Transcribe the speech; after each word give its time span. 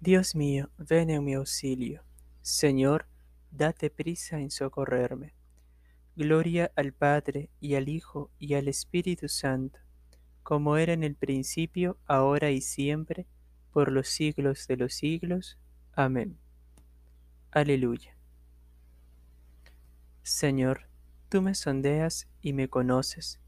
Dios 0.00 0.34
mío, 0.34 0.70
ven 0.76 1.08
en 1.08 1.24
mi 1.24 1.34
auxilio. 1.34 2.02
Señor, 2.42 3.06
date 3.50 3.88
prisa 3.88 4.38
en 4.38 4.50
socorrerme. 4.50 5.34
Gloria 6.14 6.70
al 6.76 6.92
Padre 6.92 7.50
y 7.58 7.74
al 7.74 7.88
Hijo 7.88 8.30
y 8.38 8.54
al 8.54 8.68
Espíritu 8.68 9.28
Santo, 9.28 9.78
como 10.42 10.76
era 10.76 10.92
en 10.92 11.04
el 11.04 11.16
principio, 11.16 11.98
ahora 12.06 12.50
y 12.50 12.60
siempre, 12.60 13.26
por 13.72 13.90
los 13.90 14.08
siglos 14.08 14.66
de 14.66 14.76
los 14.76 14.94
siglos. 14.94 15.58
Amén. 15.92 16.38
Aleluya. 17.50 18.16
Señor, 20.22 20.88
tú 21.30 21.40
me 21.40 21.54
sondeas 21.54 22.28
y 22.42 22.52
me 22.52 22.68
conoces. 22.68 23.40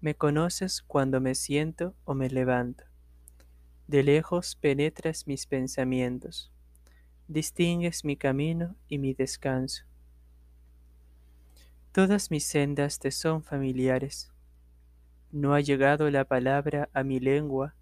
Me 0.00 0.14
conoces 0.14 0.80
cuando 0.80 1.20
me 1.20 1.34
siento 1.34 1.94
o 2.04 2.14
me 2.14 2.30
levanto 2.30 2.89
de 3.90 4.04
lejos 4.04 4.54
penetras 4.54 5.26
mis 5.26 5.46
pensamientos, 5.46 6.52
distingues 7.26 8.04
mi 8.04 8.16
camino 8.16 8.76
y 8.86 8.98
mi 8.98 9.14
descanso. 9.14 9.84
Todas 11.90 12.30
mis 12.30 12.46
sendas 12.46 13.00
te 13.00 13.10
son 13.10 13.42
familiares. 13.42 14.32
No 15.32 15.54
ha 15.54 15.60
llegado 15.60 16.08
la 16.08 16.24
palabra 16.24 16.88
a 16.92 17.02
mi 17.02 17.18
lengua, 17.18 17.74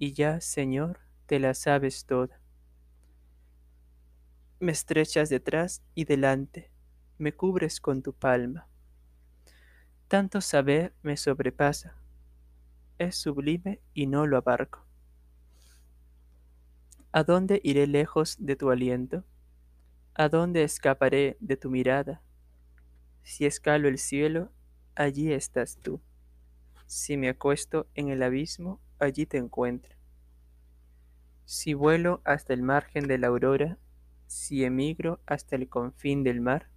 y 0.00 0.14
ya, 0.14 0.40
Señor, 0.40 0.98
te 1.26 1.38
la 1.38 1.54
sabes 1.54 2.06
toda. 2.06 2.40
Me 4.58 4.72
estrechas 4.72 5.28
detrás 5.28 5.80
y 5.94 6.06
delante, 6.06 6.72
me 7.18 7.36
cubres 7.36 7.80
con 7.80 8.02
tu 8.02 8.12
palma. 8.12 8.66
Tanto 10.08 10.40
saber 10.40 10.92
me 11.02 11.16
sobrepasa, 11.16 11.94
es 12.98 13.14
sublime 13.14 13.80
y 13.94 14.08
no 14.08 14.26
lo 14.26 14.38
abarco. 14.38 14.81
¿A 17.14 17.24
dónde 17.24 17.60
iré 17.62 17.86
lejos 17.86 18.38
de 18.38 18.56
tu 18.56 18.70
aliento? 18.70 19.22
¿A 20.14 20.30
dónde 20.30 20.62
escaparé 20.62 21.36
de 21.40 21.58
tu 21.58 21.68
mirada? 21.68 22.22
Si 23.22 23.44
escalo 23.44 23.86
el 23.86 23.98
cielo, 23.98 24.50
allí 24.94 25.30
estás 25.30 25.76
tú. 25.76 26.00
Si 26.86 27.18
me 27.18 27.28
acuesto 27.28 27.86
en 27.94 28.08
el 28.08 28.22
abismo, 28.22 28.80
allí 28.98 29.26
te 29.26 29.36
encuentro. 29.36 29.94
Si 31.44 31.74
vuelo 31.74 32.22
hasta 32.24 32.54
el 32.54 32.62
margen 32.62 33.06
de 33.06 33.18
la 33.18 33.26
aurora, 33.26 33.76
si 34.26 34.64
emigro 34.64 35.20
hasta 35.26 35.54
el 35.56 35.68
confín 35.68 36.24
del 36.24 36.40
mar, 36.40 36.70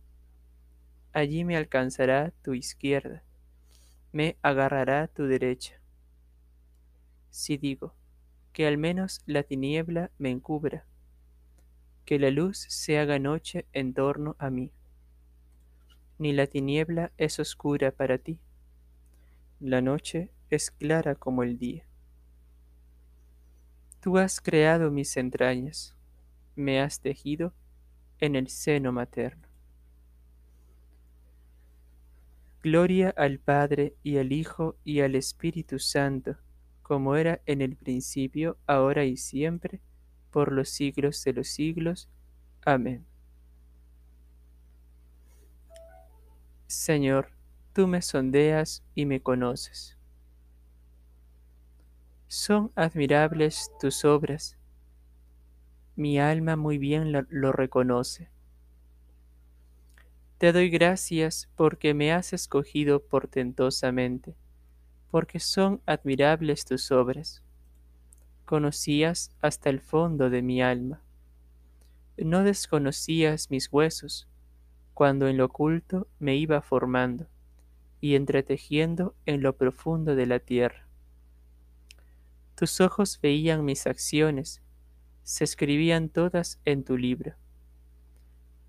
allí 1.13 1.45
me 1.45 1.55
alcanzará 1.55 2.33
tu 2.41 2.53
izquierda, 2.53 3.23
me 4.11 4.37
agarrará 4.41 5.07
tu 5.07 5.27
derecha. 5.27 5.79
Si 7.29 7.55
digo, 7.55 7.93
que 8.55 8.65
al 8.65 8.77
menos 8.77 9.21
la 9.25 9.43
tiniebla 9.43 10.11
me 10.17 10.29
encubra, 10.29 10.85
que 12.05 12.17
la 12.17 12.31
luz 12.31 12.57
se 12.57 12.97
haga 12.97 13.19
noche 13.19 13.65
en 13.73 13.93
torno 13.93 14.37
a 14.39 14.49
mí. 14.49 14.71
Ni 16.19 16.31
la 16.31 16.47
tiniebla 16.47 17.11
es 17.17 17.37
oscura 17.37 17.91
para 17.91 18.17
ti, 18.17 18.39
la 19.59 19.81
noche 19.81 20.31
es 20.49 20.71
clara 20.71 21.15
como 21.15 21.43
el 21.43 21.57
día. 21.57 21.85
Tú 23.99 24.17
has 24.17 24.39
creado 24.39 24.89
mis 24.89 25.17
entrañas, 25.17 25.93
me 26.55 26.79
has 26.79 27.01
tejido 27.01 27.53
en 28.19 28.37
el 28.37 28.47
seno 28.47 28.93
materno. 28.93 29.49
Gloria 32.63 33.09
al 33.17 33.37
Padre 33.37 33.97
y 34.01 34.17
al 34.17 34.31
Hijo 34.31 34.77
y 34.85 35.01
al 35.01 35.15
Espíritu 35.15 35.77
Santo 35.77 36.37
como 36.85 37.15
era 37.15 37.41
en 37.47 37.63
el 37.63 37.75
principio, 37.75 38.59
ahora 38.67 39.05
y 39.05 39.17
siempre, 39.17 39.81
por 40.29 40.51
los 40.51 40.69
siglos 40.69 41.23
de 41.23 41.33
los 41.33 41.47
siglos. 41.47 42.09
Amén. 42.63 43.07
Señor, 46.67 47.31
tú 47.73 47.87
me 47.87 48.03
sondeas 48.03 48.83
y 48.93 49.07
me 49.07 49.19
conoces. 49.19 49.97
Son 52.27 52.71
admirables 52.75 53.71
tus 53.81 54.05
obras. 54.05 54.55
Mi 55.95 56.19
alma 56.19 56.55
muy 56.55 56.77
bien 56.77 57.11
lo, 57.11 57.51
reconoce. 57.51 58.29
Te 60.37 60.51
doy 60.51 60.69
gracias 60.69 61.49
porque 61.55 61.95
me 61.95 62.13
has 62.13 62.31
escogido 62.31 63.01
portentosamente 63.01 64.35
porque 65.15 65.39
son 65.39 65.81
admirables 65.85 66.65
tus 66.65 66.91
obras. 66.91 67.41
Conocías 68.43 69.31
hasta 69.39 69.69
el 69.69 69.79
fondo 69.79 70.29
de 70.29 70.41
mi 70.41 70.61
alma. 70.61 71.01
No 72.17 72.43
desconocías 72.43 73.49
mis 73.49 73.71
huesos, 73.71 74.27
cuando 74.93 75.29
en 75.29 75.37
lo 75.37 75.45
oculto 75.45 76.09
me 76.19 76.35
iba 76.35 76.61
formando 76.61 77.27
y 78.01 78.15
entretejiendo 78.15 79.15
en 79.25 79.41
lo 79.41 79.55
profundo 79.55 80.17
de 80.17 80.25
la 80.25 80.39
tierra. 80.39 80.85
Tus 82.55 82.81
ojos 82.81 83.17
veían 83.21 83.63
mis 83.63 83.87
acciones, 83.87 84.61
se 85.23 85.45
escribían 85.45 86.09
todas 86.09 86.59
en 86.65 86.83
tu 86.83 86.97
libro. 86.97 87.35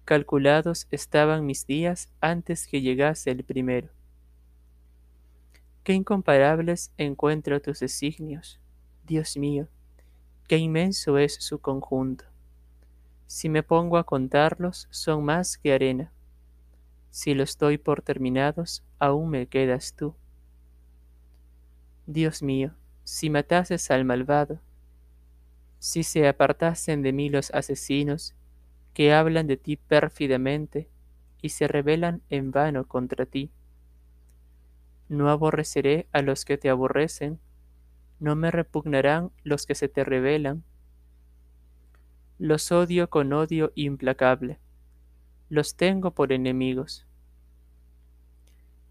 Calculados 0.04 0.86
estaban 0.92 1.44
mis 1.44 1.66
días 1.66 2.08
antes 2.20 2.68
que 2.68 2.82
llegase 2.82 3.32
el 3.32 3.42
primero 3.42 3.95
Qué 5.86 5.92
incomparables 5.92 6.90
encuentro 6.98 7.62
tus 7.62 7.78
designios, 7.78 8.58
Dios 9.06 9.36
mío, 9.36 9.68
qué 10.48 10.56
inmenso 10.56 11.16
es 11.16 11.34
su 11.34 11.60
conjunto. 11.60 12.24
Si 13.28 13.48
me 13.48 13.62
pongo 13.62 13.96
a 13.96 14.02
contarlos, 14.02 14.88
son 14.90 15.24
más 15.24 15.56
que 15.56 15.72
arena. 15.72 16.10
Si 17.10 17.34
los 17.34 17.56
doy 17.56 17.78
por 17.78 18.02
terminados, 18.02 18.82
aún 18.98 19.30
me 19.30 19.46
quedas 19.46 19.94
tú. 19.94 20.16
Dios 22.08 22.42
mío, 22.42 22.74
si 23.04 23.30
matases 23.30 23.88
al 23.92 24.04
malvado, 24.04 24.58
si 25.78 26.02
se 26.02 26.26
apartasen 26.26 27.02
de 27.02 27.12
mí 27.12 27.28
los 27.28 27.52
asesinos 27.52 28.34
que 28.92 29.14
hablan 29.14 29.46
de 29.46 29.56
ti 29.56 29.76
pérfidamente 29.76 30.88
y 31.40 31.50
se 31.50 31.68
rebelan 31.68 32.22
en 32.28 32.50
vano 32.50 32.88
contra 32.88 33.24
ti, 33.24 33.52
no 35.08 35.30
aborreceré 35.30 36.08
a 36.12 36.22
los 36.22 36.44
que 36.44 36.58
te 36.58 36.68
aborrecen, 36.68 37.38
no 38.18 38.34
me 38.34 38.50
repugnarán 38.50 39.30
los 39.44 39.66
que 39.66 39.74
se 39.74 39.88
te 39.88 40.04
rebelan. 40.04 40.64
Los 42.38 42.72
odio 42.72 43.08
con 43.08 43.32
odio 43.32 43.72
implacable, 43.74 44.58
los 45.48 45.76
tengo 45.76 46.12
por 46.12 46.32
enemigos. 46.32 47.06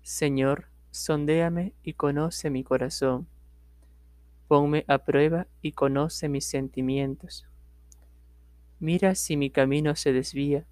Señor, 0.02 0.68
sondéame 0.92 1.74
y 1.84 1.94
conoce 1.94 2.50
mi 2.50 2.64
corazón. 2.64 3.28
Ponme 4.48 4.86
a 4.88 5.00
prueba 5.00 5.48
y 5.62 5.72
conoce 5.72 6.30
mis 6.30 6.46
sentimientos. 6.46 7.48
Mira 8.80 9.16
si 9.16 9.36
mi 9.36 9.50
camino 9.50 9.96
se 9.96 10.14
desvía. 10.14 10.66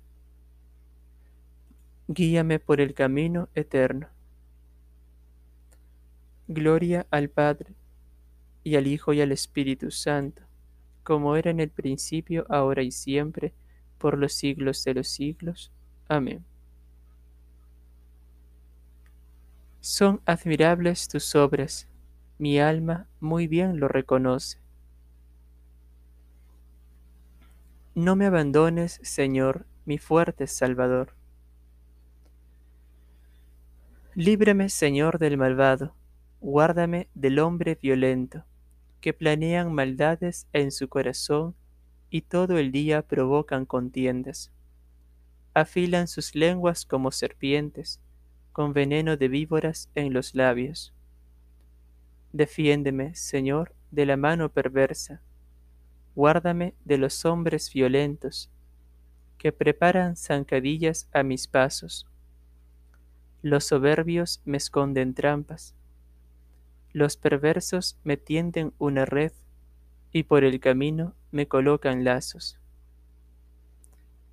Guíame 2.08 2.60
por 2.60 2.80
el 2.80 2.94
camino 2.94 3.50
eterno. 3.56 4.13
Gloria 6.54 7.08
al 7.10 7.30
Padre, 7.30 7.74
y 8.64 8.76
al 8.76 8.86
Hijo 8.86 9.12
y 9.12 9.22
al 9.22 9.32
Espíritu 9.32 9.90
Santo, 9.90 10.44
como 11.04 11.36
era 11.36 11.50
en 11.50 11.60
el 11.60 11.70
principio, 11.70 12.46
ahora 12.48 12.84
y 12.84 12.92
siempre, 12.92 13.54
por 13.98 14.18
los 14.18 14.34
siglos 14.34 14.84
de 14.84 14.94
los 14.94 15.08
siglos. 15.08 15.72
Amén. 16.08 16.46
Son 19.80 20.22
admirables 20.26 21.08
tus 21.08 21.36
obras, 21.36 21.88
mi 22.38 22.60
alma 22.60 23.08
muy 23.20 23.48
bien 23.48 23.80
lo 23.80 23.88
reconoce. 23.88 24.60
No 27.96 28.16
me 28.16 28.28
abandones, 28.28 29.00
Señor, 29.04 29.66
mi 29.86 29.98
fuerte 29.98 30.48
Salvador. 30.48 31.16
Líbreme, 34.14 34.70
Señor, 34.70 35.18
del 35.18 35.38
malvado 35.38 35.96
Guárdame 36.46 37.08
del 37.14 37.40
hombre 37.40 37.80
violento, 37.82 38.44
que 39.00 39.14
planean 39.14 39.74
maldades 39.74 40.46
en 40.52 40.74
su 40.74 40.90
corazón 40.90 41.56
y 42.10 42.24
todo 42.24 42.58
el 42.58 42.74
día 42.74 43.02
provocan 43.02 43.66
contiendas. 43.66 44.52
Afilan 45.54 46.10
sus 46.10 46.36
lenguas 46.36 46.86
como 46.86 47.12
serpientes, 47.12 48.02
con 48.52 48.74
veneno 48.74 49.16
de 49.16 49.30
víboras 49.30 49.90
en 49.96 50.12
los 50.12 50.36
labios. 50.36 50.94
Defiéndeme, 52.34 53.16
Señor, 53.16 53.74
de 53.90 54.06
la 54.06 54.18
mano 54.18 54.50
perversa. 54.50 55.22
Guárdame 56.14 56.76
de 56.84 56.98
los 56.98 57.24
hombres 57.24 57.72
violentos, 57.74 58.52
que 59.38 59.54
preparan 59.54 60.18
zancadillas 60.18 61.08
a 61.14 61.24
mis 61.24 61.48
pasos. 61.48 62.06
Los 63.42 63.64
soberbios 63.64 64.42
me 64.44 64.58
esconden 64.58 65.14
trampas 65.14 65.74
los 66.94 67.18
perversos 67.18 67.98
me 68.04 68.18
tienden 68.18 68.74
una 68.78 69.06
red, 69.06 69.34
y 70.12 70.24
por 70.24 70.44
el 70.44 70.60
camino 70.60 71.16
me 71.32 71.48
colocan 71.48 72.04
lazos. 72.04 72.60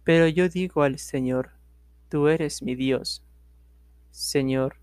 Pero 0.04 0.28
yo 0.28 0.48
digo 0.48 0.82
al 0.82 0.98
Señor, 0.98 1.52
tú 2.10 2.28
eres 2.28 2.62
mi 2.62 2.74
Dios. 2.74 3.24
Señor, 4.10 4.76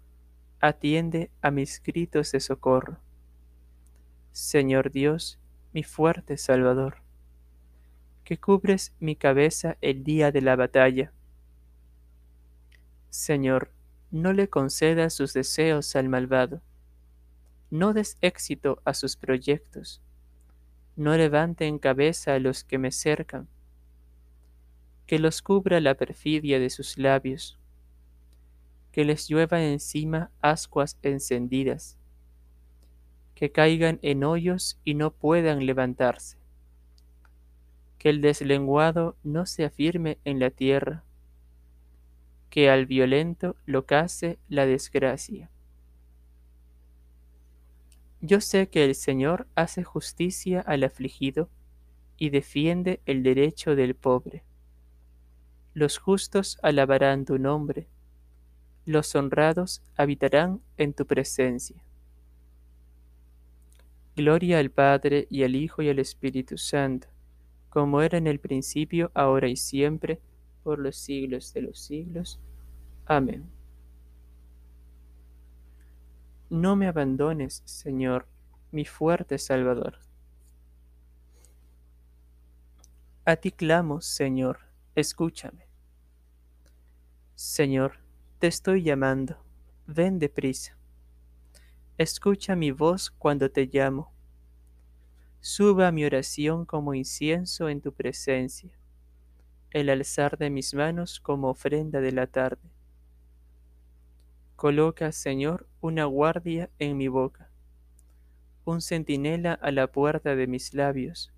atiende 0.60 1.30
a 1.42 1.52
mis 1.52 1.82
gritos 1.84 2.32
de 2.32 2.40
socorro. 2.40 2.98
Señor 4.32 4.92
Dios, 4.92 5.40
mi 5.74 5.84
fuerte 5.84 6.38
Salvador, 6.38 7.04
que 8.24 8.40
cubres 8.40 8.94
mi 9.00 9.16
cabeza 9.16 9.78
el 9.82 10.04
día 10.04 10.32
de 10.32 10.42
la 10.42 10.56
batalla. 10.56 11.12
Señor, 13.10 13.72
no 14.10 14.34
le 14.34 14.50
concedas 14.50 15.14
sus 15.14 15.34
deseos 15.34 15.96
al 15.96 16.10
malvado, 16.10 16.62
no 17.70 17.94
des 17.94 18.18
éxito 18.22 18.82
a 18.86 18.94
sus 18.94 19.16
proyectos, 19.18 20.02
no 20.96 21.16
levante 21.16 21.66
en 21.66 21.80
cabeza 21.80 22.34
a 22.34 22.40
los 22.40 22.64
que 22.64 22.78
me 22.78 22.92
cercan, 22.92 23.48
que 25.06 25.20
los 25.20 25.42
cubra 25.42 25.80
la 25.80 25.96
perfidia 25.96 26.60
de 26.60 26.70
sus 26.70 26.98
labios, 26.98 27.60
que 28.92 29.06
les 29.06 29.30
llueva 29.30 29.64
encima 29.64 30.32
ascuas 30.42 30.98
encendidas, 31.02 31.98
que 33.36 33.52
caigan 33.52 34.00
en 34.02 34.24
hoyos 34.24 34.80
y 34.84 34.96
no 34.96 35.12
puedan 35.12 35.66
levantarse, 35.66 36.38
que 38.00 38.10
el 38.10 38.22
deslenguado 38.22 39.16
no 39.24 39.46
se 39.46 39.66
afirme 39.66 40.18
en 40.26 40.40
la 40.40 40.50
tierra, 40.50 41.04
que 42.50 42.70
al 42.70 42.86
violento 42.86 43.56
lo 43.66 43.86
case 43.86 44.40
la 44.48 44.66
desgracia. 44.66 45.52
Yo 48.22 48.42
sé 48.42 48.70
que 48.70 48.84
el 48.84 48.96
Señor 48.96 49.48
hace 49.56 49.84
justicia 49.84 50.62
al 50.62 50.84
afligido 50.84 51.50
y 52.18 52.32
defiende 52.32 53.00
el 53.06 53.22
derecho 53.22 53.76
del 53.76 53.96
pobre. 53.96 54.44
Los 55.74 56.00
justos 56.00 56.58
alabarán 56.64 57.26
tu 57.26 57.38
nombre, 57.38 57.88
los 58.86 59.14
honrados 59.16 59.84
habitarán 59.96 60.62
en 60.78 60.94
tu 60.94 61.06
presencia. 61.06 61.84
Gloria 64.16 64.58
al 64.58 64.72
Padre 64.72 65.28
y 65.30 65.44
al 65.44 65.56
Hijo 65.56 65.84
y 65.84 65.90
al 65.90 66.00
Espíritu 66.00 66.58
Santo, 66.58 67.08
como 67.70 68.02
era 68.02 68.18
en 68.18 68.26
el 68.26 68.40
principio, 68.40 69.12
ahora 69.14 69.48
y 69.48 69.58
siempre, 69.58 70.20
por 70.64 70.80
los 70.80 70.96
siglos 70.96 71.54
de 71.54 71.62
los 71.62 71.80
siglos. 71.80 72.40
Amén. 73.06 73.57
No 76.50 76.78
me 76.78 76.88
abandones, 76.88 77.62
Señor, 77.66 78.26
mi 78.72 78.86
fuerte 78.86 79.38
Salvador. 79.38 80.00
A 83.26 83.36
ti 83.36 83.52
clamo, 83.52 84.00
Señor, 84.00 84.60
escúchame. 84.96 85.68
Señor, 87.36 88.00
te 88.40 88.48
estoy 88.48 88.82
llamando, 88.82 89.44
ven 89.88 90.20
deprisa. 90.20 90.78
Escucha 91.98 92.56
mi 92.56 92.72
voz 92.72 93.12
cuando 93.12 93.52
te 93.52 93.66
llamo. 93.66 94.14
Suba 95.42 95.92
mi 95.92 96.06
oración 96.06 96.66
como 96.66 96.94
incienso 96.94 97.68
en 97.68 97.82
tu 97.82 97.92
presencia, 97.92 98.72
el 99.72 99.90
alzar 99.90 100.38
de 100.38 100.50
mis 100.50 100.74
manos 100.74 101.20
como 101.20 101.50
ofrenda 101.50 102.00
de 102.00 102.14
la 102.14 102.28
tarde. 102.28 102.77
Coloca, 104.58 105.12
Señor, 105.12 105.68
una 105.82 106.06
guardia 106.06 106.72
en 106.80 106.98
mi 106.98 107.10
boca, 107.10 107.52
un 108.66 108.82
centinela 108.82 109.54
a 109.54 109.70
la 109.70 109.86
puerta 109.86 110.36
de 110.36 110.48
mis 110.48 110.74
labios. 110.74 111.32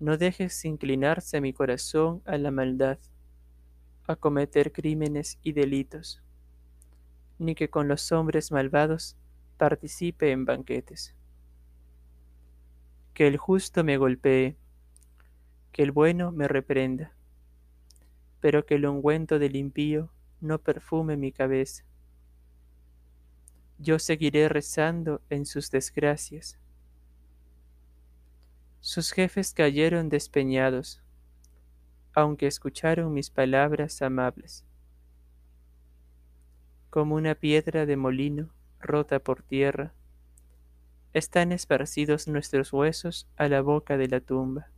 No 0.00 0.16
dejes 0.16 0.64
inclinarse 0.64 1.40
mi 1.40 1.52
corazón 1.52 2.22
a 2.24 2.38
la 2.38 2.50
maldad 2.50 2.98
a 4.08 4.16
cometer 4.16 4.72
crímenes 4.72 5.38
y 5.44 5.52
delitos, 5.52 6.20
ni 7.38 7.54
que 7.54 7.70
con 7.70 7.86
los 7.86 8.10
hombres 8.10 8.50
malvados 8.50 9.16
participe 9.56 10.32
en 10.32 10.44
banquetes. 10.44 11.14
Que 13.14 13.28
el 13.28 13.36
justo 13.36 13.84
me 13.84 13.96
golpee, 13.96 14.56
que 15.70 15.84
el 15.84 15.92
bueno 15.92 16.32
me 16.32 16.48
reprenda, 16.48 17.12
pero 18.40 18.66
que 18.66 18.74
el 18.74 18.86
ungüento 18.86 19.38
del 19.38 19.54
impío 19.54 20.10
no 20.40 20.58
perfume 20.58 21.16
mi 21.16 21.32
cabeza. 21.32 21.84
Yo 23.78 23.98
seguiré 23.98 24.48
rezando 24.48 25.22
en 25.30 25.46
sus 25.46 25.70
desgracias. 25.70 26.58
Sus 28.80 29.12
jefes 29.12 29.52
cayeron 29.52 30.08
despeñados, 30.08 31.02
aunque 32.12 32.46
escucharon 32.46 33.12
mis 33.12 33.30
palabras 33.30 34.02
amables. 34.02 34.64
Como 36.90 37.14
una 37.14 37.34
piedra 37.34 37.86
de 37.86 37.96
molino 37.96 38.50
rota 38.80 39.18
por 39.18 39.42
tierra, 39.42 39.92
están 41.12 41.52
esparcidos 41.52 42.28
nuestros 42.28 42.72
huesos 42.72 43.28
a 43.36 43.48
la 43.48 43.60
boca 43.60 43.96
de 43.96 44.08
la 44.08 44.20
tumba. 44.20 44.68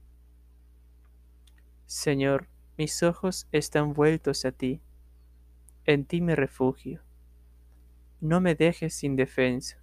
Señor, 1.87 2.49
mis 2.79 3.03
ojos 3.03 3.47
están 3.53 3.93
vueltos 3.93 4.44
a 4.44 4.53
ti, 4.53 4.81
en 5.87 6.05
ti 6.05 6.20
me 6.20 6.37
refugio. 6.37 7.00
No 8.20 8.40
me 8.40 8.55
dejes 8.55 8.94
sin 8.94 9.17
defensa. 9.17 9.82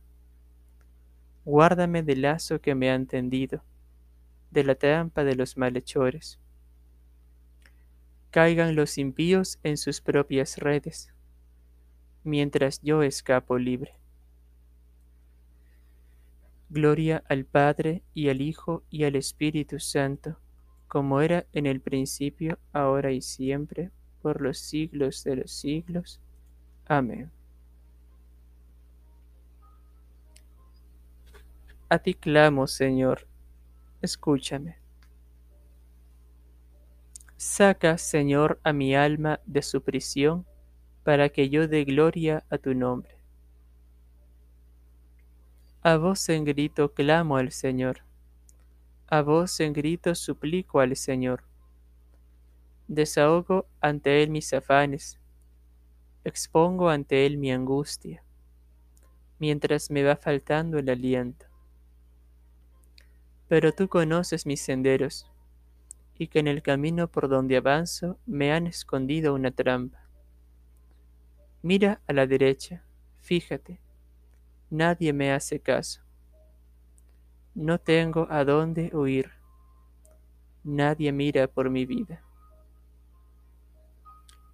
Guárdame 1.46 2.04
del 2.04 2.22
lazo 2.22 2.62
que 2.62 2.76
me 2.76 2.90
han 2.90 3.06
tendido, 3.06 3.64
de 4.52 4.64
la 4.64 4.76
trampa 4.76 5.24
de 5.24 5.36
los 5.36 5.58
malhechores 5.58 6.40
caigan 8.32 8.76
los 8.76 8.98
impíos 8.98 9.60
en 9.64 9.78
sus 9.78 10.02
propias 10.02 10.58
redes, 10.58 11.12
mientras 12.24 12.82
yo 12.82 13.02
escapo 13.02 13.58
libre. 13.58 13.96
Gloria 16.70 17.24
al 17.28 17.46
Padre 17.46 18.04
y 18.14 18.30
al 18.30 18.42
Hijo 18.42 18.84
y 18.92 19.06
al 19.06 19.16
Espíritu 19.16 19.80
Santo, 19.80 20.38
como 20.88 21.22
era 21.22 21.48
en 21.54 21.66
el 21.66 21.82
principio, 21.82 22.60
ahora 22.72 23.12
y 23.12 23.22
siempre, 23.22 23.90
por 24.22 24.42
los 24.42 24.60
siglos 24.60 25.24
de 25.24 25.38
los 25.38 25.52
siglos. 25.52 26.20
Amén. 26.86 27.32
A 31.90 31.98
ti 31.98 32.14
clamo, 32.14 32.68
Señor, 32.68 33.28
escúchame. 34.02 34.78
Saca, 37.36 37.98
Señor, 37.98 38.60
a 38.64 38.74
mi 38.74 38.96
alma 38.96 39.40
de 39.46 39.62
su 39.62 39.82
prisión, 39.82 40.46
para 41.04 41.30
que 41.30 41.50
yo 41.50 41.68
dé 41.68 41.86
gloria 41.86 42.44
a 42.50 42.58
tu 42.58 42.76
nombre. 42.76 43.18
A 45.82 45.98
voz 45.98 46.28
en 46.30 46.44
grito 46.44 46.94
clamo 46.94 47.38
al 47.38 47.52
Señor. 47.52 48.04
A 49.08 49.22
voz 49.22 49.60
en 49.62 49.74
grito 49.74 50.14
suplico 50.14 50.82
al 50.82 50.96
Señor. 50.96 51.49
Desahogo 52.90 53.68
ante 53.82 54.24
Él 54.24 54.32
mis 54.32 54.52
afanes. 54.52 55.20
Expongo 56.24 56.90
ante 56.90 57.28
Él 57.28 57.38
mi 57.38 57.52
angustia, 57.52 58.24
mientras 59.38 59.92
me 59.92 60.02
va 60.02 60.16
faltando 60.16 60.80
el 60.80 60.90
aliento. 60.90 61.46
Pero 63.48 63.74
tú 63.74 63.88
conoces 63.88 64.48
mis 64.48 64.62
senderos 64.62 65.32
y 66.18 66.30
que 66.30 66.40
en 66.40 66.48
el 66.48 66.64
camino 66.64 67.08
por 67.08 67.30
donde 67.30 67.58
avanzo 67.58 68.18
me 68.26 68.52
han 68.52 68.66
escondido 68.66 69.36
una 69.36 69.52
trampa. 69.52 70.10
Mira 71.62 72.02
a 72.08 72.14
la 72.14 72.26
derecha, 72.26 72.84
fíjate, 73.20 73.80
nadie 74.72 75.14
me 75.14 75.32
hace 75.32 75.60
caso. 75.60 76.02
No 77.54 77.80
tengo 77.80 78.26
a 78.32 78.44
dónde 78.44 78.90
huir. 78.96 79.30
Nadie 80.64 81.12
mira 81.12 81.48
por 81.48 81.70
mi 81.70 81.86
vida. 81.86 82.24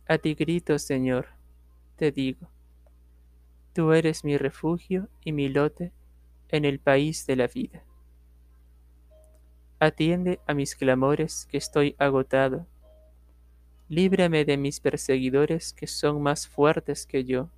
A 0.07 0.19
ti 0.19 0.35
grito, 0.35 0.77
Señor, 0.77 1.29
te 1.95 2.11
digo, 2.11 2.47
tú 3.73 3.91
eres 3.91 4.23
mi 4.23 4.37
refugio 4.37 5.09
y 5.23 5.31
mi 5.31 5.49
lote 5.49 5.91
en 6.49 6.63
el 6.63 6.79
país 6.79 7.25
de 7.25 7.35
la 7.35 7.47
vida. 7.47 7.83
Atiende 9.79 10.39
a 10.45 10.53
mis 10.53 10.75
clamores, 10.75 11.47
que 11.47 11.57
estoy 11.57 11.95
agotado. 11.97 12.67
Líbrame 13.89 14.45
de 14.45 14.57
mis 14.57 14.79
perseguidores, 14.79 15.73
que 15.73 15.87
son 15.87 16.21
más 16.21 16.47
fuertes 16.47 17.07
que 17.07 17.23
yo. 17.23 17.49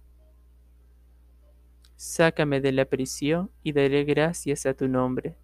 Sácame 1.97 2.61
de 2.61 2.71
la 2.71 2.85
prisión 2.85 3.51
y 3.61 3.73
daré 3.73 4.05
gracias 4.05 4.65
a 4.65 4.73
tu 4.73 4.87
nombre. 4.87 5.35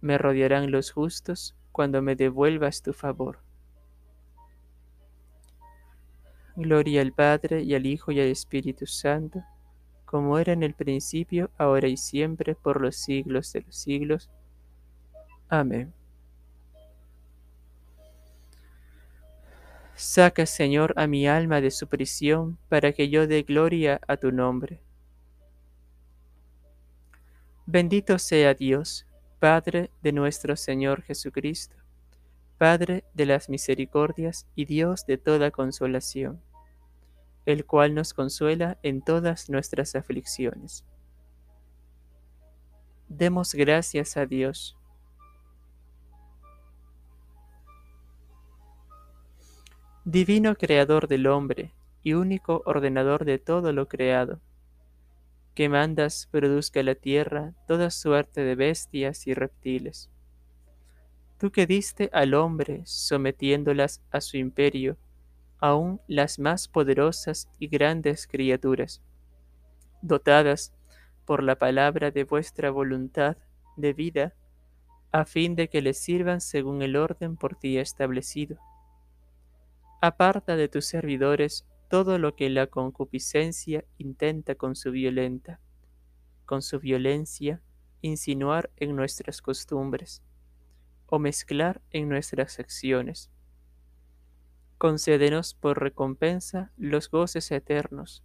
Me 0.00 0.16
rodearán 0.16 0.70
los 0.70 0.92
justos 0.92 1.54
cuando 1.72 2.00
me 2.00 2.16
devuelvas 2.16 2.80
tu 2.80 2.94
favor. 2.94 3.51
Gloria 6.56 7.00
al 7.00 7.12
Padre 7.12 7.62
y 7.62 7.74
al 7.74 7.86
Hijo 7.86 8.12
y 8.12 8.20
al 8.20 8.26
Espíritu 8.26 8.86
Santo, 8.86 9.42
como 10.04 10.38
era 10.38 10.52
en 10.52 10.62
el 10.62 10.74
principio, 10.74 11.50
ahora 11.56 11.88
y 11.88 11.96
siempre, 11.96 12.54
por 12.54 12.80
los 12.80 12.96
siglos 12.96 13.52
de 13.52 13.62
los 13.62 13.74
siglos. 13.74 14.30
Amén. 15.48 15.92
Saca, 19.94 20.46
Señor, 20.46 20.92
a 20.96 21.06
mi 21.06 21.26
alma 21.26 21.60
de 21.60 21.70
su 21.70 21.86
prisión, 21.86 22.58
para 22.68 22.92
que 22.92 23.08
yo 23.08 23.26
dé 23.26 23.42
gloria 23.42 24.00
a 24.06 24.16
tu 24.16 24.32
nombre. 24.32 24.80
Bendito 27.66 28.18
sea 28.18 28.54
Dios, 28.54 29.06
Padre 29.38 29.90
de 30.02 30.12
nuestro 30.12 30.56
Señor 30.56 31.02
Jesucristo, 31.02 31.76
Padre 32.62 33.02
de 33.12 33.26
las 33.26 33.48
misericordias 33.48 34.46
y 34.54 34.66
Dios 34.66 35.04
de 35.04 35.18
toda 35.18 35.50
consolación, 35.50 36.40
el 37.44 37.66
cual 37.66 37.92
nos 37.92 38.14
consuela 38.14 38.78
en 38.84 39.02
todas 39.02 39.50
nuestras 39.50 39.96
aflicciones. 39.96 40.84
Demos 43.08 43.52
gracias 43.56 44.16
a 44.16 44.26
Dios. 44.26 44.76
Divino 50.04 50.54
Creador 50.54 51.08
del 51.08 51.26
hombre 51.26 51.72
y 52.04 52.12
único 52.12 52.62
ordenador 52.64 53.24
de 53.24 53.40
todo 53.40 53.72
lo 53.72 53.88
creado, 53.88 54.40
que 55.56 55.68
mandas 55.68 56.28
produzca 56.30 56.80
la 56.84 56.94
tierra 56.94 57.54
toda 57.66 57.90
suerte 57.90 58.42
de 58.42 58.54
bestias 58.54 59.26
y 59.26 59.34
reptiles. 59.34 60.12
Tú 61.42 61.50
que 61.50 61.66
diste 61.66 62.08
al 62.12 62.34
hombre, 62.34 62.82
sometiéndolas 62.84 64.00
a 64.12 64.20
su 64.20 64.36
imperio, 64.36 64.96
aun 65.58 66.00
las 66.06 66.38
más 66.38 66.68
poderosas 66.68 67.50
y 67.58 67.66
grandes 67.66 68.28
criaturas, 68.28 69.02
dotadas 70.02 70.72
por 71.24 71.42
la 71.42 71.58
palabra 71.58 72.12
de 72.12 72.22
vuestra 72.22 72.70
voluntad 72.70 73.36
de 73.76 73.92
vida, 73.92 74.34
a 75.10 75.24
fin 75.24 75.56
de 75.56 75.66
que 75.68 75.82
les 75.82 75.98
sirvan 75.98 76.40
según 76.40 76.80
el 76.80 76.94
orden 76.94 77.36
por 77.36 77.56
ti 77.56 77.76
establecido. 77.76 78.58
Aparta 80.00 80.54
de 80.54 80.68
tus 80.68 80.84
servidores 80.86 81.66
todo 81.90 82.18
lo 82.18 82.36
que 82.36 82.50
la 82.50 82.68
concupiscencia 82.68 83.84
intenta 83.98 84.54
con 84.54 84.76
su 84.76 84.92
violenta, 84.92 85.58
con 86.46 86.62
su 86.62 86.78
violencia, 86.78 87.60
insinuar 88.00 88.70
en 88.76 88.94
nuestras 88.94 89.42
costumbres 89.42 90.22
o 91.14 91.18
mezclar 91.18 91.82
en 91.90 92.08
nuestras 92.08 92.58
acciones. 92.58 93.30
Concédenos 94.78 95.52
por 95.52 95.78
recompensa 95.78 96.72
los 96.78 97.10
goces 97.10 97.50
eternos. 97.50 98.24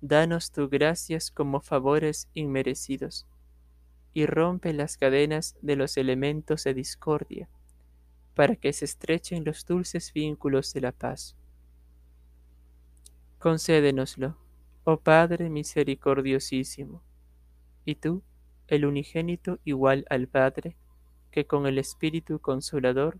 Danos 0.00 0.50
tu 0.50 0.68
gracias 0.68 1.30
como 1.30 1.60
favores 1.60 2.28
inmerecidos, 2.34 3.28
y 4.12 4.26
rompe 4.26 4.72
las 4.72 4.96
cadenas 4.96 5.56
de 5.62 5.76
los 5.76 5.96
elementos 5.96 6.64
de 6.64 6.74
discordia 6.74 7.48
para 8.34 8.56
que 8.56 8.72
se 8.72 8.86
estrechen 8.86 9.44
los 9.44 9.64
dulces 9.64 10.12
vínculos 10.12 10.72
de 10.72 10.80
la 10.80 10.90
paz. 10.90 11.36
Concédenoslo, 13.38 14.36
oh 14.82 14.96
Padre 14.96 15.48
misericordiosísimo, 15.48 17.04
y 17.84 17.94
tú, 17.94 18.24
el 18.66 18.84
unigénito 18.84 19.60
igual 19.62 20.04
al 20.10 20.26
Padre, 20.26 20.76
que 21.34 21.48
con 21.48 21.66
el 21.66 21.78
Espíritu 21.78 22.38
Consolador 22.38 23.18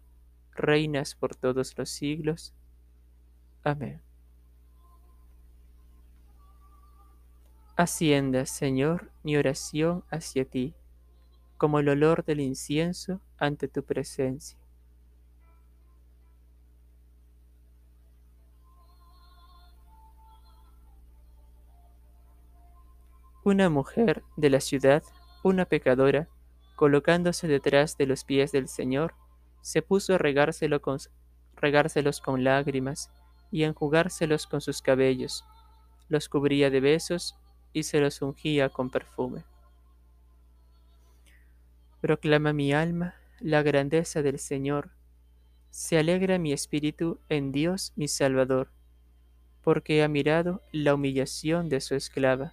reinas 0.52 1.16
por 1.16 1.34
todos 1.34 1.76
los 1.76 1.90
siglos. 1.90 2.54
Amén. 3.64 4.00
Ascienda, 7.74 8.46
Señor, 8.46 9.10
mi 9.24 9.36
oración 9.36 10.04
hacia 10.12 10.44
ti, 10.44 10.74
como 11.56 11.80
el 11.80 11.88
olor 11.88 12.24
del 12.24 12.38
incienso 12.38 13.20
ante 13.36 13.66
tu 13.66 13.82
presencia 13.82 14.56
Una 23.42 23.68
mujer 23.70 24.22
de 24.36 24.50
la 24.50 24.60
ciudad, 24.60 25.02
una 25.42 25.64
pecadora, 25.64 26.28
colocándose 26.74 27.48
detrás 27.48 27.96
de 27.96 28.06
los 28.06 28.24
pies 28.24 28.52
del 28.52 28.68
Señor, 28.68 29.14
se 29.60 29.82
puso 29.82 30.14
a 30.14 30.18
regárselos 30.18 32.20
con 32.20 32.44
lágrimas 32.44 33.10
y 33.50 33.64
a 33.64 33.68
enjugárselos 33.68 34.46
con 34.46 34.60
sus 34.60 34.82
cabellos, 34.82 35.44
los 36.08 36.28
cubría 36.28 36.70
de 36.70 36.80
besos 36.80 37.36
y 37.72 37.84
se 37.84 38.00
los 38.00 38.20
ungía 38.22 38.68
con 38.68 38.90
perfume. 38.90 39.44
Proclama 42.00 42.52
mi 42.52 42.72
alma 42.72 43.14
la 43.40 43.62
grandeza 43.62 44.22
del 44.22 44.38
Señor, 44.38 44.90
se 45.70 45.98
alegra 45.98 46.38
mi 46.38 46.52
espíritu 46.52 47.18
en 47.28 47.50
Dios 47.50 47.92
mi 47.96 48.08
Salvador, 48.08 48.70
porque 49.62 50.02
ha 50.02 50.08
mirado 50.08 50.62
la 50.72 50.94
humillación 50.94 51.68
de 51.68 51.80
su 51.80 51.94
esclava 51.94 52.52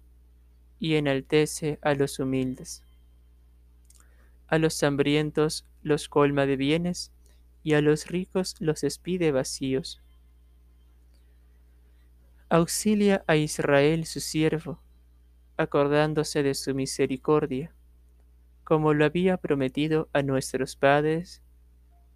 y 0.81 0.95
enaltece 0.95 1.77
a 1.83 1.93
los 1.93 2.17
humildes. 2.17 2.83
A 4.47 4.57
los 4.57 4.81
hambrientos 4.81 5.63
los 5.83 6.09
colma 6.09 6.47
de 6.47 6.57
bienes, 6.57 7.11
y 7.61 7.75
a 7.75 7.81
los 7.81 8.07
ricos 8.07 8.55
los 8.59 8.81
despide 8.81 9.31
vacíos. 9.31 10.01
Auxilia 12.49 13.23
a 13.27 13.35
Israel 13.35 14.05
su 14.07 14.19
siervo, 14.21 14.81
acordándose 15.55 16.41
de 16.41 16.55
su 16.55 16.73
misericordia, 16.73 17.75
como 18.63 18.95
lo 18.95 19.05
había 19.05 19.37
prometido 19.37 20.09
a 20.13 20.23
nuestros 20.23 20.75
padres, 20.75 21.43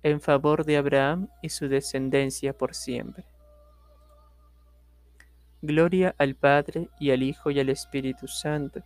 en 0.01 0.19
favor 0.21 0.65
de 0.65 0.77
Abraham 0.77 1.29
y 1.43 1.49
su 1.49 1.67
descendencia 1.67 2.57
por 2.57 2.73
siempre. 2.73 3.27
Gloria 5.65 6.15
al 6.17 6.35
Padre 6.35 6.89
y 6.99 7.11
al 7.11 7.23
Hijo 7.23 7.51
y 7.51 7.59
al 7.59 7.69
Espíritu 7.69 8.27
Santo, 8.27 8.81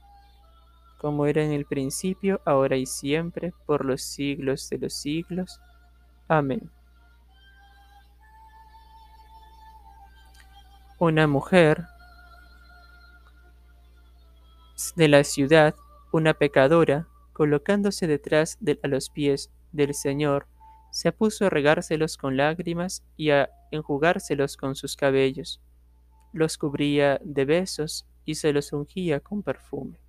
como 0.97 1.25
era 1.25 1.43
en 1.43 1.51
el 1.51 1.65
principio, 1.65 2.41
ahora 2.45 2.77
y 2.77 2.85
siempre, 2.85 3.53
por 3.65 3.85
los 3.85 4.01
siglos 4.01 4.69
de 4.69 4.77
los 4.79 4.93
siglos. 4.93 5.59
Amén. 6.27 6.69
Una 10.97 11.27
mujer 11.27 11.85
de 14.95 15.07
la 15.07 15.23
ciudad, 15.23 15.75
una 16.11 16.33
pecadora, 16.33 17.07
colocándose 17.33 18.07
detrás 18.07 18.57
de 18.59 18.79
a 18.83 18.87
los 18.87 19.09
pies 19.09 19.49
del 19.71 19.93
Señor, 19.93 20.47
se 20.91 21.11
puso 21.11 21.45
a 21.45 21.49
regárselos 21.49 22.17
con 22.17 22.35
lágrimas 22.35 23.03
y 23.15 23.29
a 23.29 23.49
enjugárselos 23.71 24.57
con 24.57 24.75
sus 24.75 24.95
cabellos 24.95 25.61
los 26.31 26.57
cubría 26.57 27.19
de 27.23 27.45
besos 27.45 28.07
y 28.25 28.35
se 28.35 28.53
los 28.53 28.73
ungía 28.73 29.19
con 29.19 29.43
perfume. 29.43 29.99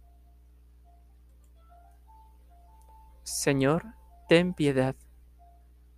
Señor, 3.22 3.84
ten 4.28 4.54
piedad. 4.54 4.96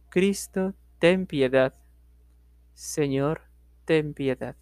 Cristo, 0.08 0.74
ten 0.98 1.26
piedad. 1.26 1.74
Señor, 2.74 3.42
ten 3.84 4.14
piedad. 4.14 4.56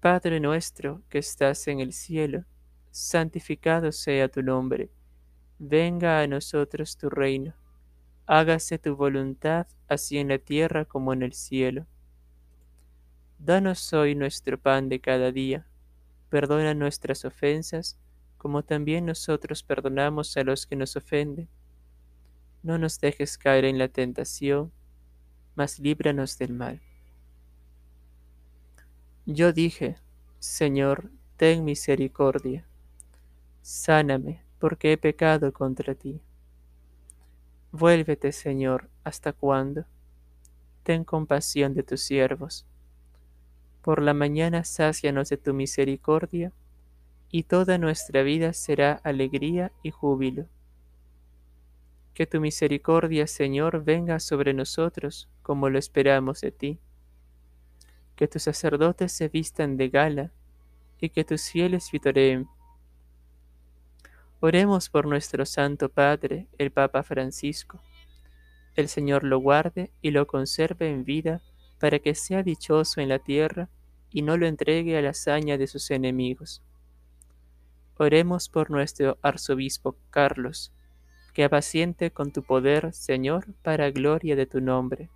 Padre 0.00 0.38
nuestro 0.38 1.02
que 1.08 1.18
estás 1.18 1.66
en 1.66 1.80
el 1.80 1.92
cielo, 1.92 2.44
santificado 2.90 3.90
sea 3.90 4.28
tu 4.28 4.42
nombre. 4.42 4.90
Venga 5.58 6.20
a 6.20 6.26
nosotros 6.28 6.96
tu 6.96 7.10
reino. 7.10 7.54
Hágase 8.26 8.78
tu 8.78 8.94
voluntad, 8.94 9.66
así 9.88 10.18
en 10.18 10.28
la 10.28 10.38
tierra 10.38 10.84
como 10.84 11.12
en 11.12 11.22
el 11.22 11.32
cielo. 11.32 11.86
Danos 13.38 13.92
hoy 13.92 14.16
nuestro 14.16 14.58
pan 14.58 14.88
de 14.88 15.00
cada 15.00 15.30
día. 15.30 15.64
Perdona 16.28 16.74
nuestras 16.74 17.24
ofensas, 17.24 17.96
como 18.36 18.64
también 18.64 19.06
nosotros 19.06 19.62
perdonamos 19.62 20.36
a 20.36 20.42
los 20.42 20.66
que 20.66 20.74
nos 20.74 20.96
ofenden. 20.96 21.48
No 22.64 22.78
nos 22.78 23.00
dejes 23.00 23.38
caer 23.38 23.64
en 23.64 23.78
la 23.78 23.86
tentación, 23.86 24.72
mas 25.54 25.78
líbranos 25.78 26.36
del 26.36 26.52
mal. 26.52 26.80
Yo 29.24 29.52
dije, 29.52 29.96
Señor, 30.40 31.08
ten 31.36 31.64
misericordia. 31.64 32.66
Sáname, 33.62 34.42
porque 34.58 34.92
he 34.92 34.98
pecado 34.98 35.52
contra 35.52 35.94
ti. 35.94 36.20
Vuélvete, 37.70 38.32
Señor, 38.32 38.90
¿hasta 39.04 39.32
cuándo? 39.32 39.84
Ten 40.82 41.04
compasión 41.04 41.74
de 41.74 41.84
tus 41.84 42.00
siervos. 42.00 42.66
Por 43.82 44.02
la 44.02 44.14
mañana 44.14 44.64
sácianos 44.64 45.28
de 45.28 45.36
tu 45.36 45.54
misericordia, 45.54 46.52
y 47.30 47.44
toda 47.44 47.78
nuestra 47.78 48.22
vida 48.22 48.52
será 48.52 48.92
alegría 49.04 49.72
y 49.82 49.90
júbilo. 49.90 50.46
Que 52.14 52.26
tu 52.26 52.40
misericordia, 52.40 53.26
Señor, 53.26 53.84
venga 53.84 54.18
sobre 54.18 54.54
nosotros 54.54 55.28
como 55.42 55.68
lo 55.68 55.78
esperamos 55.78 56.40
de 56.40 56.50
ti. 56.50 56.80
Que 58.16 58.26
tus 58.26 58.42
sacerdotes 58.42 59.12
se 59.12 59.28
vistan 59.28 59.76
de 59.76 59.88
gala 59.88 60.32
y 61.00 61.10
que 61.10 61.24
tus 61.24 61.50
fieles 61.50 61.90
vitoreen. 61.92 62.48
Oremos 64.40 64.88
por 64.88 65.06
nuestro 65.06 65.44
Santo 65.44 65.88
Padre, 65.88 66.48
el 66.58 66.72
Papa 66.72 67.02
Francisco. 67.02 67.80
El 68.74 68.88
Señor 68.88 69.22
lo 69.22 69.38
guarde 69.38 69.92
y 70.00 70.10
lo 70.10 70.26
conserve 70.26 70.90
en 70.90 71.04
vida 71.04 71.42
para 71.78 71.98
que 71.98 72.14
sea 72.14 72.42
dichoso 72.42 73.00
en 73.00 73.08
la 73.08 73.18
tierra 73.18 73.68
y 74.10 74.22
no 74.22 74.36
lo 74.36 74.46
entregue 74.46 74.96
a 74.96 75.02
la 75.02 75.10
hazaña 75.10 75.58
de 75.58 75.66
sus 75.66 75.90
enemigos. 75.90 76.62
Oremos 77.96 78.48
por 78.48 78.70
nuestro 78.70 79.18
arzobispo 79.22 79.96
Carlos, 80.10 80.72
que 81.34 81.44
apaciente 81.44 82.10
con 82.10 82.32
tu 82.32 82.42
poder, 82.42 82.92
Señor, 82.92 83.54
para 83.62 83.90
gloria 83.90 84.36
de 84.36 84.46
tu 84.46 84.60
nombre. 84.60 85.10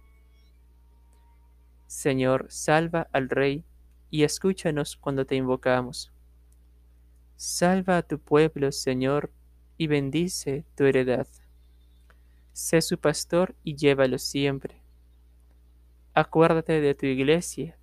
Señor, 1.87 2.47
salva 2.49 3.09
al 3.13 3.29
Rey 3.29 3.65
y 4.11 4.25
escúchanos 4.25 4.97
cuando 4.97 5.27
te 5.27 5.37
invocamos. 5.37 6.13
Salva 7.37 7.99
a 7.99 8.03
tu 8.03 8.19
pueblo, 8.19 8.73
Señor, 8.73 9.31
y 9.79 9.87
bendice 9.87 10.65
tu 10.77 10.85
heredad. 10.85 11.27
Sé 12.53 12.83
su 12.83 12.99
pastor 12.99 13.55
y 13.65 13.77
llévalo 13.77 14.19
siempre. 14.19 14.82
Acuérdate 16.15 16.83
de 16.83 16.95
tu 16.95 17.07
iglesia, 17.07 17.79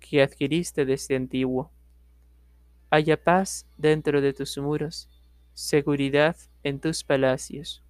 que 0.00 0.22
adquiriste 0.22 0.84
desde 0.84 1.14
antiguo. 1.14 1.70
Haya 2.90 3.22
paz 3.22 3.64
dentro 3.78 4.20
de 4.20 4.32
tus 4.32 4.58
muros, 4.58 5.08
seguridad 5.54 6.36
en 6.64 6.80
tus 6.80 7.04
palacios. 7.04 7.84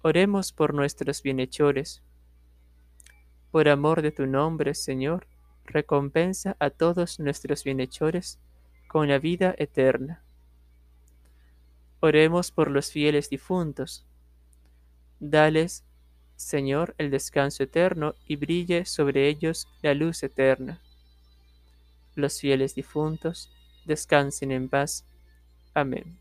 Oremos 0.00 0.52
por 0.52 0.72
nuestros 0.72 1.22
bienhechores. 1.22 2.02
Por 3.50 3.68
amor 3.68 4.00
de 4.00 4.10
tu 4.10 4.26
nombre, 4.26 4.72
Señor, 4.74 5.26
recompensa 5.66 6.56
a 6.58 6.70
todos 6.70 7.20
nuestros 7.20 7.62
bienhechores 7.62 8.38
con 8.88 9.08
la 9.08 9.18
vida 9.18 9.54
eterna. 9.58 10.22
Oremos 12.00 12.50
por 12.52 12.70
los 12.70 12.90
fieles 12.90 13.28
difuntos. 13.28 14.06
Dales, 15.20 15.84
Señor, 16.36 16.94
el 16.98 17.10
descanso 17.10 17.62
eterno 17.62 18.14
y 18.26 18.36
brille 18.36 18.84
sobre 18.84 19.28
ellos 19.28 19.68
la 19.82 19.94
luz 19.94 20.22
eterna. 20.22 20.80
Los 22.14 22.40
fieles 22.40 22.74
difuntos, 22.74 23.50
descansen 23.86 24.52
en 24.52 24.68
paz. 24.68 25.04
Amén. 25.74 26.18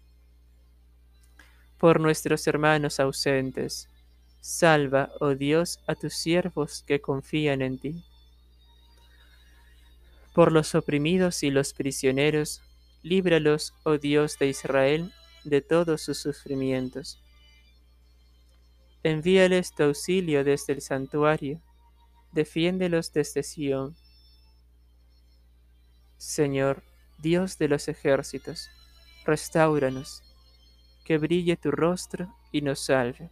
Por 1.78 2.00
nuestros 2.00 2.48
hermanos 2.48 3.00
ausentes, 3.00 3.90
salva, 4.40 5.12
oh 5.20 5.36
Dios, 5.36 5.80
a 5.86 5.96
tus 5.96 6.14
siervos 6.14 6.84
que 6.88 7.02
confían 7.02 7.62
en 7.62 7.78
ti. 7.78 8.04
Por 10.34 10.52
los 10.52 10.76
oprimidos 10.76 11.44
y 11.44 11.52
los 11.52 11.74
prisioneros, 11.74 12.62
líbralos, 13.04 13.74
oh 13.84 13.98
Dios 13.98 14.38
de 14.40 14.48
Israel, 14.48 15.14
de 15.44 15.62
todos 15.62 16.02
sus 16.02 16.18
sufrimientos. 16.20 17.22
Envíales 19.06 19.72
tu 19.72 19.84
auxilio 19.84 20.44
desde 20.44 20.74
el 20.74 20.82
santuario, 20.82 21.62
defiéndelos 22.32 23.14
desde 23.14 23.44
Sión. 23.44 23.96
Señor, 26.18 26.82
Dios 27.20 27.60
de 27.60 27.68
los 27.68 27.88
ejércitos, 27.88 28.68
restauranos, 29.24 30.24
que 31.06 31.20
brille 31.20 31.56
tu 31.56 31.70
rostro 31.70 32.36
y 32.52 32.64
nos 32.64 32.80
salve. 32.80 33.30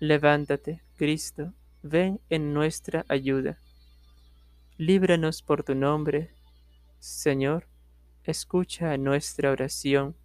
Levántate, 0.00 0.82
Cristo, 0.96 1.54
ven 1.84 2.20
en 2.28 2.52
nuestra 2.52 3.04
ayuda. 3.08 3.60
Líbranos 4.78 5.42
por 5.42 5.62
tu 5.62 5.76
nombre, 5.76 6.34
Señor, 6.98 7.68
escucha 8.24 8.96
nuestra 8.96 9.52
oración 9.52 10.16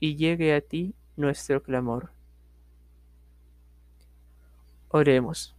y 0.00 0.16
llegue 0.16 0.52
a 0.52 0.60
ti 0.60 0.96
nuestro 1.14 1.62
clamor. 1.62 2.15
Oremos. 4.88 5.56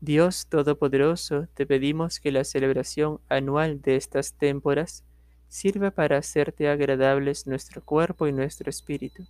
Dios 0.00 0.46
Todopoderoso, 0.46 1.48
te 1.54 1.66
pedimos 1.66 2.20
que 2.20 2.30
la 2.30 2.44
celebración 2.44 3.20
anual 3.28 3.82
de 3.82 3.96
estas 3.96 4.32
témporas 4.32 5.02
sirva 5.48 5.90
para 5.90 6.18
hacerte 6.18 6.68
agradables 6.68 7.46
nuestro 7.46 7.82
cuerpo 7.82 8.26
y 8.28 8.32
nuestro 8.32 8.70
espíritu. 8.70 9.26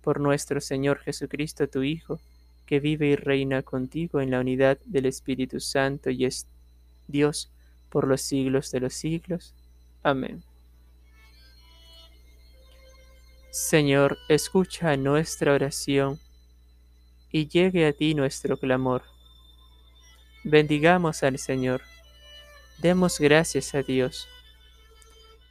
Por 0.00 0.20
nuestro 0.20 0.60
Señor 0.60 1.00
Jesucristo, 1.00 1.66
tu 1.68 1.82
Hijo, 1.82 2.20
que 2.66 2.80
vive 2.80 3.08
y 3.08 3.16
reina 3.16 3.62
contigo 3.62 4.20
en 4.20 4.30
la 4.30 4.40
unidad 4.40 4.78
del 4.84 5.06
Espíritu 5.06 5.60
Santo 5.60 6.10
y 6.10 6.24
es 6.24 6.46
Dios 7.08 7.50
por 7.88 8.06
los 8.06 8.20
siglos 8.20 8.70
de 8.70 8.80
los 8.80 8.94
siglos. 8.94 9.54
Amén. 10.02 10.42
Señor, 13.54 14.18
escucha 14.28 14.96
nuestra 14.96 15.52
oración 15.52 16.18
y 17.30 17.46
llegue 17.46 17.86
a 17.86 17.92
ti 17.92 18.12
nuestro 18.12 18.56
clamor 18.56 19.04
Bendigamos 20.42 21.22
al 21.22 21.38
Señor. 21.38 21.80
Demos 22.78 23.20
gracias 23.20 23.76
a 23.76 23.84
Dios. 23.84 24.26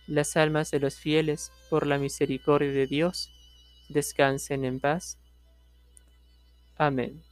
Las 0.06 0.36
almas 0.36 0.70
de 0.70 0.82
los 0.82 0.96
fieles, 0.96 1.54
por 1.70 1.88
la 1.88 1.98
misericordia 1.98 2.74
de 2.74 2.88
Dios, 2.88 3.32
descansen 3.88 4.66
en 4.66 4.82
paz. 4.82 5.18
Amén. 6.76 7.24